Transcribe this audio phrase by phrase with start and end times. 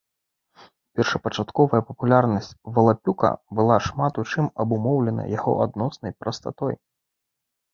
[0.99, 6.73] Першапачатковая папулярнасць валапюка была шмат у чым абумоўлена яго адноснай прастатой.